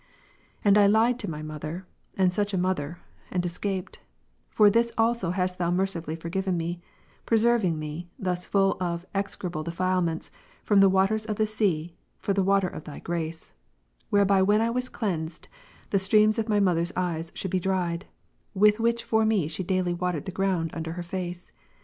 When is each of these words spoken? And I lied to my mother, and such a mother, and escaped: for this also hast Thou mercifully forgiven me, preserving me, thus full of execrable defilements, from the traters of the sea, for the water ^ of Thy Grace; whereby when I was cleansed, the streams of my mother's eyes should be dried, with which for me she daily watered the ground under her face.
And 0.65 0.79
I 0.79 0.87
lied 0.87 1.19
to 1.19 1.29
my 1.29 1.43
mother, 1.43 1.85
and 2.17 2.33
such 2.33 2.55
a 2.55 2.57
mother, 2.57 2.97
and 3.29 3.45
escaped: 3.45 3.99
for 4.49 4.67
this 4.67 4.91
also 4.97 5.29
hast 5.29 5.59
Thou 5.59 5.69
mercifully 5.69 6.15
forgiven 6.15 6.57
me, 6.57 6.81
preserving 7.27 7.77
me, 7.77 8.09
thus 8.17 8.47
full 8.47 8.77
of 8.81 9.05
execrable 9.13 9.61
defilements, 9.61 10.31
from 10.63 10.79
the 10.79 10.89
traters 10.89 11.27
of 11.29 11.35
the 11.35 11.45
sea, 11.45 11.93
for 12.17 12.33
the 12.33 12.41
water 12.41 12.69
^ 12.69 12.73
of 12.75 12.85
Thy 12.85 12.97
Grace; 12.97 13.53
whereby 14.09 14.41
when 14.41 14.59
I 14.59 14.71
was 14.71 14.89
cleansed, 14.89 15.47
the 15.91 15.99
streams 15.99 16.39
of 16.39 16.49
my 16.49 16.59
mother's 16.59 16.91
eyes 16.95 17.31
should 17.35 17.51
be 17.51 17.59
dried, 17.59 18.07
with 18.55 18.79
which 18.79 19.03
for 19.03 19.23
me 19.23 19.47
she 19.47 19.61
daily 19.63 19.93
watered 19.93 20.25
the 20.25 20.31
ground 20.31 20.71
under 20.73 20.93
her 20.93 21.03
face. 21.03 21.51